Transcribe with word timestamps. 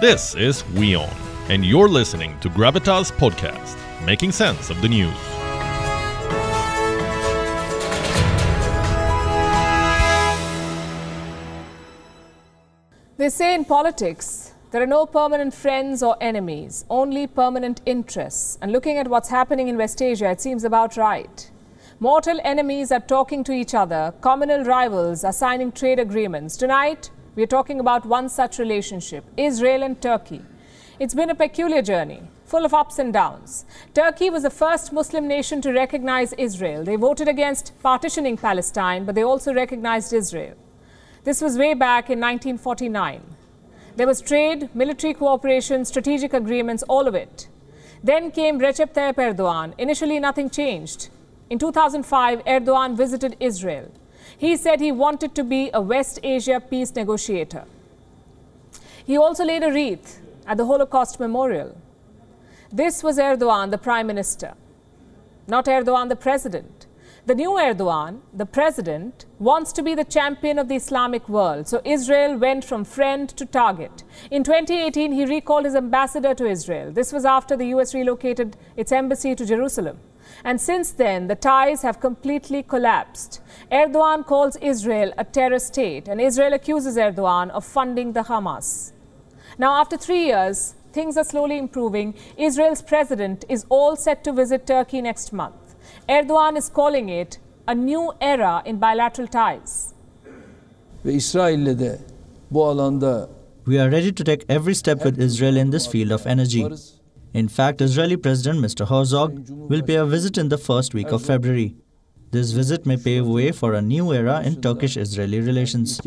This 0.00 0.34
is 0.34 0.64
WION, 0.74 1.08
and 1.48 1.64
you're 1.64 1.88
listening 1.88 2.36
to 2.40 2.50
Gravitas 2.50 3.12
Podcast, 3.12 3.76
making 4.04 4.32
sense 4.32 4.68
of 4.68 4.82
the 4.82 4.88
news. 4.88 5.14
They 13.16 13.28
say 13.28 13.54
in 13.54 13.64
politics, 13.64 14.54
there 14.72 14.82
are 14.82 14.86
no 14.86 15.06
permanent 15.06 15.54
friends 15.54 16.02
or 16.02 16.16
enemies, 16.20 16.84
only 16.90 17.28
permanent 17.28 17.80
interests. 17.86 18.58
And 18.60 18.72
looking 18.72 18.98
at 18.98 19.06
what's 19.06 19.28
happening 19.28 19.68
in 19.68 19.76
West 19.76 20.02
Asia, 20.02 20.28
it 20.28 20.40
seems 20.40 20.64
about 20.64 20.96
right. 20.96 21.48
Mortal 22.00 22.40
enemies 22.42 22.90
are 22.90 22.98
talking 22.98 23.44
to 23.44 23.52
each 23.52 23.74
other, 23.74 24.12
communal 24.20 24.64
rivals 24.64 25.22
are 25.22 25.32
signing 25.32 25.70
trade 25.70 26.00
agreements. 26.00 26.56
Tonight, 26.56 27.10
we 27.36 27.42
are 27.42 27.54
talking 27.54 27.80
about 27.80 28.06
one 28.06 28.28
such 28.28 28.58
relationship 28.58 29.24
Israel 29.36 29.82
and 29.82 30.00
Turkey. 30.00 30.42
It's 31.00 31.14
been 31.14 31.30
a 31.30 31.34
peculiar 31.34 31.82
journey, 31.82 32.22
full 32.44 32.64
of 32.64 32.72
ups 32.72 32.98
and 33.00 33.12
downs. 33.12 33.64
Turkey 33.92 34.30
was 34.30 34.44
the 34.44 34.50
first 34.50 34.92
Muslim 34.92 35.26
nation 35.26 35.60
to 35.62 35.72
recognize 35.72 36.32
Israel. 36.34 36.84
They 36.84 36.94
voted 36.94 37.26
against 37.26 37.72
partitioning 37.82 38.36
Palestine, 38.36 39.04
but 39.04 39.16
they 39.16 39.24
also 39.24 39.52
recognized 39.52 40.12
Israel. 40.12 40.54
This 41.24 41.40
was 41.40 41.58
way 41.58 41.74
back 41.74 42.10
in 42.10 42.20
1949. 42.20 43.22
There 43.96 44.06
was 44.06 44.20
trade, 44.20 44.68
military 44.74 45.14
cooperation, 45.14 45.84
strategic 45.84 46.32
agreements, 46.32 46.84
all 46.84 47.08
of 47.08 47.14
it. 47.14 47.48
Then 48.02 48.30
came 48.30 48.60
Recep 48.60 48.92
Tayyip 48.92 49.14
Erdogan. 49.14 49.74
Initially, 49.78 50.20
nothing 50.20 50.50
changed. 50.50 51.08
In 51.50 51.58
2005, 51.58 52.44
Erdogan 52.44 52.96
visited 52.96 53.36
Israel. 53.40 53.90
He 54.36 54.56
said 54.56 54.80
he 54.80 54.92
wanted 54.92 55.34
to 55.34 55.44
be 55.44 55.70
a 55.72 55.80
West 55.80 56.18
Asia 56.22 56.60
peace 56.60 56.94
negotiator. 56.94 57.64
He 59.04 59.16
also 59.16 59.44
laid 59.44 59.62
a 59.62 59.70
wreath 59.70 60.20
at 60.46 60.56
the 60.56 60.66
Holocaust 60.66 61.20
Memorial. 61.20 61.76
This 62.72 63.02
was 63.02 63.18
Erdogan, 63.18 63.70
the 63.70 63.78
prime 63.78 64.06
minister, 64.06 64.54
not 65.46 65.66
Erdogan, 65.66 66.08
the 66.08 66.16
president. 66.16 66.83
The 67.26 67.34
new 67.34 67.52
Erdogan, 67.52 68.20
the 68.34 68.44
president, 68.44 69.24
wants 69.38 69.72
to 69.72 69.82
be 69.82 69.94
the 69.94 70.04
champion 70.04 70.58
of 70.58 70.68
the 70.68 70.74
Islamic 70.74 71.26
world. 71.26 71.66
So 71.66 71.80
Israel 71.82 72.36
went 72.36 72.66
from 72.66 72.84
friend 72.84 73.30
to 73.30 73.46
target. 73.46 74.04
In 74.30 74.44
2018, 74.44 75.10
he 75.10 75.24
recalled 75.24 75.64
his 75.64 75.74
ambassador 75.74 76.34
to 76.34 76.44
Israel. 76.44 76.92
This 76.92 77.14
was 77.14 77.24
after 77.24 77.56
the 77.56 77.68
US 77.68 77.94
relocated 77.94 78.58
its 78.76 78.92
embassy 78.92 79.34
to 79.36 79.46
Jerusalem. 79.46 80.00
And 80.44 80.60
since 80.60 80.90
then, 80.90 81.28
the 81.28 81.34
ties 81.34 81.80
have 81.80 81.98
completely 81.98 82.62
collapsed. 82.62 83.40
Erdogan 83.72 84.26
calls 84.26 84.56
Israel 84.56 85.14
a 85.16 85.24
terror 85.24 85.58
state, 85.58 86.08
and 86.08 86.20
Israel 86.20 86.52
accuses 86.52 86.98
Erdogan 86.98 87.48
of 87.52 87.64
funding 87.64 88.12
the 88.12 88.24
Hamas. 88.24 88.92
Now, 89.56 89.80
after 89.80 89.96
three 89.96 90.26
years, 90.26 90.74
things 90.92 91.16
are 91.16 91.24
slowly 91.24 91.56
improving. 91.56 92.16
Israel's 92.36 92.82
president 92.82 93.46
is 93.48 93.64
all 93.70 93.96
set 93.96 94.24
to 94.24 94.32
visit 94.34 94.66
Turkey 94.66 95.00
next 95.00 95.32
month. 95.32 95.63
Erdogan 96.08 96.56
is 96.56 96.68
calling 96.68 97.08
it 97.08 97.38
a 97.66 97.74
new 97.74 98.12
era 98.20 98.62
in 98.66 98.80
bilateral 98.80 99.28
ties. 99.28 99.92
ve 101.04 101.12
İsrail'le 101.12 101.78
de 101.78 101.98
bu 102.50 102.66
alanda 102.66 103.28
We 103.66 103.80
are 103.82 103.90
ready 103.92 104.14
to 104.14 104.24
take 104.24 104.44
every 104.48 104.74
step 104.74 105.04
with 105.04 105.18
Israel 105.18 105.56
in 105.56 105.70
this 105.70 105.88
field 105.88 106.10
of 106.10 106.26
energy. 106.26 106.66
In 107.34 107.48
fact, 107.48 107.80
Israeli 107.80 108.16
President 108.16 108.60
Mr. 108.60 108.86
Herzog 108.88 109.32
will 109.48 109.82
pay 109.82 109.94
a 109.96 110.06
visit 110.06 110.38
in 110.38 110.48
the 110.50 110.56
first 110.58 110.94
week 110.94 111.12
of 111.12 111.22
February. 111.22 111.74
This 112.30 112.52
visit 112.52 112.84
may 112.86 112.96
pave 112.96 113.26
way 113.26 113.52
for 113.52 113.74
a 113.74 113.80
new 113.82 114.12
era 114.12 114.42
in 114.44 114.60
Turkish 114.60 114.96
Israeli 114.96 115.40
relations. 115.40 116.00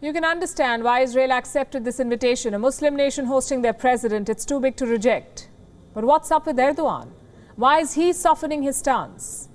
You 0.00 0.12
can 0.12 0.24
understand 0.24 0.84
why 0.84 1.00
Israel 1.00 1.32
accepted 1.32 1.84
this 1.84 1.98
invitation. 1.98 2.54
A 2.54 2.58
Muslim 2.58 2.94
nation 2.94 3.24
hosting 3.24 3.62
their 3.62 3.72
president, 3.72 4.28
it's 4.28 4.44
too 4.44 4.60
big 4.60 4.76
to 4.76 4.86
reject. 4.86 5.48
But 5.92 6.04
what's 6.04 6.30
up 6.30 6.46
with 6.46 6.56
Erdogan? 6.56 7.08
Why 7.56 7.80
is 7.80 7.94
he 7.94 8.12
softening 8.12 8.62
his 8.62 8.76
stance? 8.76 9.48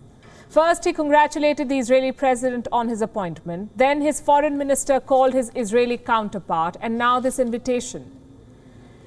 First, 0.49 0.83
he 0.83 0.91
congratulated 0.91 1.69
the 1.69 1.79
Israeli 1.79 2.11
president 2.11 2.67
on 2.73 2.89
his 2.89 3.01
appointment. 3.01 3.77
Then, 3.77 4.01
his 4.01 4.19
foreign 4.19 4.57
minister 4.57 4.99
called 4.99 5.33
his 5.33 5.49
Israeli 5.55 5.97
counterpart, 5.97 6.75
and 6.81 6.97
now 6.97 7.21
this 7.21 7.39
invitation. 7.39 8.11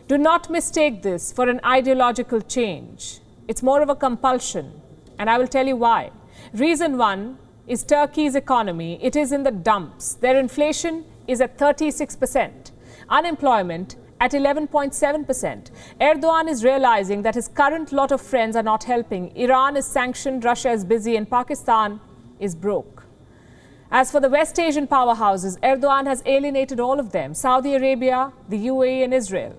Do 0.09 0.17
not 0.17 0.49
mistake 0.49 1.03
this 1.03 1.33
for 1.33 1.51
an 1.51 1.61
ideological 1.67 2.41
change. 2.41 3.21
It's 3.47 3.63
more 3.63 3.83
of 3.83 3.91
a 3.91 3.95
compulsion, 3.95 4.81
and 5.19 5.29
I 5.29 5.37
will 5.37 5.49
tell 5.49 5.67
you 5.67 5.77
why. 5.77 6.13
Reason 6.55 6.97
one 6.97 7.37
is 7.67 7.85
Turkey's 7.85 8.35
economy. 8.35 8.99
It 9.03 9.15
is 9.17 9.33
in 9.33 9.43
the 9.43 9.51
dumps. 9.51 10.15
Their 10.15 10.39
inflation 10.39 11.05
is 11.27 11.41
at 11.41 11.59
36%, 11.59 12.71
unemployment 13.09 13.97
at 14.21 14.33
11.7%. 14.33 15.71
Erdogan 16.01 16.49
is 16.49 16.65
realizing 16.65 17.23
that 17.23 17.35
his 17.35 17.49
current 17.49 17.93
lot 17.93 18.13
of 18.13 18.21
friends 18.21 18.57
are 18.57 18.63
not 18.63 18.85
helping. 18.85 19.37
Iran 19.37 19.77
is 19.77 19.87
sanctioned, 19.87 20.45
Russia 20.45 20.71
is 20.71 20.85
busy, 20.85 21.17
and 21.17 21.29
Pakistan 21.29 22.01
is 22.41 22.55
broke. 22.55 23.05
As 23.91 24.11
for 24.11 24.21
the 24.21 24.29
West 24.29 24.59
Asian 24.59 24.87
powerhouses, 24.87 25.61
Erdogan 25.61 26.07
has 26.07 26.23
alienated 26.27 26.81
all 26.81 26.99
of 26.99 27.13
them 27.13 27.35
Saudi 27.35 27.75
Arabia, 27.75 28.33
the 28.49 28.67
UAE, 28.67 29.05
and 29.05 29.15
Israel. 29.15 29.55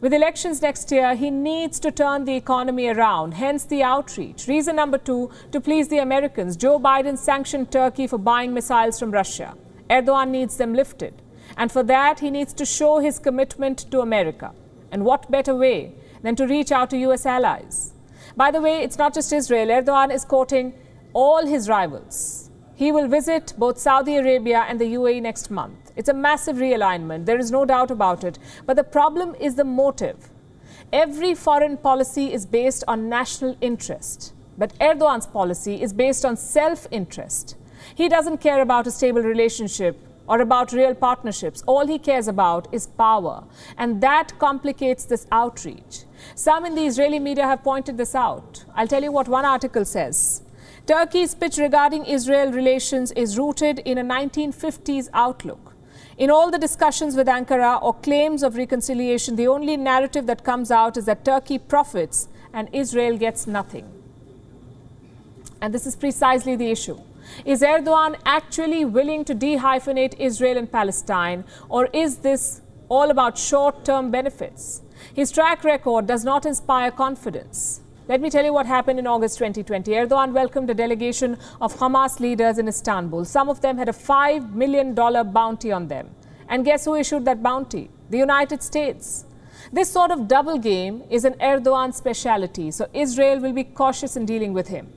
With 0.00 0.12
elections 0.12 0.60
next 0.60 0.90
year, 0.90 1.14
he 1.14 1.30
needs 1.30 1.80
to 1.80 1.90
turn 1.90 2.24
the 2.24 2.34
economy 2.36 2.88
around, 2.88 3.34
hence 3.34 3.64
the 3.64 3.82
outreach. 3.82 4.46
Reason 4.48 4.76
number 4.76 4.98
two 4.98 5.30
to 5.52 5.60
please 5.60 5.88
the 5.88 5.98
Americans. 5.98 6.56
Joe 6.56 6.78
Biden 6.78 7.16
sanctioned 7.16 7.70
Turkey 7.70 8.06
for 8.06 8.18
buying 8.18 8.52
missiles 8.52 8.98
from 8.98 9.10
Russia. 9.10 9.54
Erdogan 9.94 10.30
needs 10.30 10.56
them 10.56 10.74
lifted. 10.74 11.14
And 11.56 11.70
for 11.70 11.82
that, 11.84 12.20
he 12.20 12.30
needs 12.30 12.52
to 12.54 12.64
show 12.66 12.98
his 12.98 13.18
commitment 13.18 13.90
to 13.90 14.00
America. 14.00 14.52
And 14.90 15.04
what 15.04 15.30
better 15.30 15.54
way 15.54 15.94
than 16.22 16.36
to 16.36 16.46
reach 16.46 16.72
out 16.72 16.90
to 16.90 16.98
US 17.08 17.26
allies? 17.26 17.92
By 18.36 18.50
the 18.50 18.60
way, 18.60 18.82
it's 18.82 18.98
not 18.98 19.14
just 19.14 19.32
Israel. 19.32 19.68
Erdogan 19.68 20.12
is 20.12 20.24
courting 20.24 20.74
all 21.12 21.46
his 21.46 21.68
rivals. 21.68 22.50
He 22.74 22.90
will 22.90 23.06
visit 23.06 23.54
both 23.56 23.78
Saudi 23.78 24.16
Arabia 24.16 24.64
and 24.68 24.80
the 24.80 24.94
UAE 24.94 25.22
next 25.22 25.50
month. 25.50 25.92
It's 25.96 26.08
a 26.08 26.14
massive 26.14 26.56
realignment, 26.56 27.24
there 27.26 27.38
is 27.38 27.52
no 27.52 27.64
doubt 27.64 27.92
about 27.92 28.24
it. 28.24 28.38
But 28.66 28.74
the 28.74 28.82
problem 28.82 29.36
is 29.38 29.54
the 29.54 29.64
motive. 29.64 30.30
Every 30.92 31.34
foreign 31.34 31.76
policy 31.76 32.32
is 32.32 32.46
based 32.46 32.82
on 32.88 33.08
national 33.08 33.56
interest, 33.60 34.32
but 34.58 34.76
Erdogan's 34.80 35.26
policy 35.26 35.80
is 35.80 35.92
based 35.92 36.24
on 36.24 36.36
self 36.36 36.88
interest. 36.90 37.56
He 37.94 38.08
doesn't 38.08 38.38
care 38.38 38.62
about 38.62 38.86
a 38.86 38.90
stable 38.90 39.22
relationship 39.22 39.98
or 40.26 40.40
about 40.40 40.72
real 40.72 40.94
partnerships. 40.94 41.62
All 41.66 41.86
he 41.86 41.98
cares 41.98 42.28
about 42.28 42.72
is 42.72 42.86
power. 42.86 43.44
And 43.76 44.00
that 44.00 44.38
complicates 44.38 45.04
this 45.04 45.26
outreach. 45.30 46.04
Some 46.34 46.64
in 46.64 46.74
the 46.74 46.86
Israeli 46.86 47.18
media 47.18 47.46
have 47.46 47.62
pointed 47.62 47.96
this 47.96 48.14
out. 48.14 48.64
I'll 48.74 48.88
tell 48.88 49.02
you 49.02 49.12
what 49.12 49.28
one 49.28 49.44
article 49.44 49.84
says. 49.84 50.42
Turkey's 50.86 51.34
pitch 51.34 51.58
regarding 51.58 52.04
Israel 52.04 52.52
relations 52.52 53.10
is 53.12 53.38
rooted 53.38 53.78
in 53.80 53.98
a 53.98 54.04
1950s 54.04 55.08
outlook. 55.14 55.74
In 56.16 56.30
all 56.30 56.50
the 56.50 56.58
discussions 56.58 57.16
with 57.16 57.26
Ankara 57.26 57.82
or 57.82 57.94
claims 57.94 58.42
of 58.42 58.56
reconciliation, 58.56 59.36
the 59.36 59.48
only 59.48 59.76
narrative 59.76 60.26
that 60.26 60.44
comes 60.44 60.70
out 60.70 60.96
is 60.96 61.06
that 61.06 61.24
Turkey 61.24 61.58
profits 61.58 62.28
and 62.52 62.68
Israel 62.72 63.18
gets 63.18 63.46
nothing. 63.46 63.90
And 65.60 65.74
this 65.74 65.86
is 65.86 65.96
precisely 65.96 66.54
the 66.54 66.70
issue. 66.70 67.00
Is 67.44 67.62
Erdogan 67.62 68.16
actually 68.24 68.84
willing 68.84 69.24
to 69.24 69.34
dehyphenate 69.34 70.18
Israel 70.18 70.56
and 70.56 70.70
Palestine, 70.70 71.44
or 71.68 71.86
is 71.92 72.18
this 72.18 72.62
all 72.88 73.10
about 73.10 73.36
short 73.36 73.84
term 73.84 74.10
benefits? 74.10 74.82
His 75.14 75.30
track 75.30 75.64
record 75.64 76.06
does 76.06 76.24
not 76.24 76.46
inspire 76.46 76.90
confidence. 76.90 77.82
Let 78.06 78.20
me 78.20 78.30
tell 78.30 78.44
you 78.44 78.52
what 78.52 78.66
happened 78.66 78.98
in 78.98 79.06
August 79.06 79.38
2020. 79.38 79.92
Erdogan 79.92 80.32
welcomed 80.32 80.68
a 80.70 80.74
delegation 80.74 81.38
of 81.60 81.74
Hamas 81.74 82.20
leaders 82.20 82.58
in 82.58 82.68
Istanbul. 82.68 83.24
Some 83.24 83.48
of 83.48 83.62
them 83.62 83.78
had 83.78 83.88
a 83.88 83.92
$5 83.92 84.52
million 84.52 84.94
bounty 84.94 85.72
on 85.72 85.88
them. 85.88 86.10
And 86.48 86.64
guess 86.64 86.84
who 86.84 86.94
issued 86.94 87.24
that 87.24 87.42
bounty? 87.42 87.90
The 88.10 88.18
United 88.18 88.62
States. 88.62 89.24
This 89.72 89.90
sort 89.90 90.10
of 90.10 90.28
double 90.28 90.58
game 90.58 91.02
is 91.08 91.24
an 91.24 91.32
Erdogan 91.34 91.94
speciality, 91.94 92.70
so 92.70 92.86
Israel 92.92 93.40
will 93.40 93.54
be 93.54 93.64
cautious 93.64 94.16
in 94.16 94.26
dealing 94.26 94.52
with 94.52 94.68
him. 94.68 94.92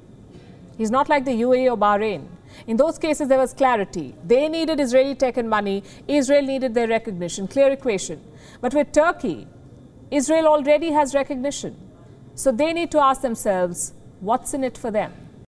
He's 0.78 0.92
not 0.92 1.10
like 1.10 1.26
the 1.26 1.42
UAE 1.42 1.72
or 1.72 1.78
Bahrain. 1.78 2.28
In 2.68 2.78
those 2.78 2.98
cases, 2.98 3.28
there 3.28 3.40
was 3.40 3.54
clarity. 3.54 4.16
They 4.26 4.48
needed 4.48 4.80
Israeli 4.80 5.16
tech 5.16 5.38
and 5.38 5.50
money, 5.50 5.84
Israel 6.08 6.44
needed 6.44 6.74
their 6.74 6.88
recognition, 6.88 7.48
clear 7.48 7.72
equation. 7.72 8.24
But 8.62 8.74
with 8.74 8.92
Turkey, 8.92 9.48
Israel 10.12 10.48
already 10.48 10.92
has 10.92 11.14
recognition. 11.14 11.76
So 12.36 12.52
they 12.52 12.74
need 12.74 12.92
to 12.92 13.00
ask 13.00 13.22
themselves 13.22 13.94
what's 14.20 14.54
in 14.54 14.64
it 14.64 14.78
for 14.78 14.92
them? 14.92 15.27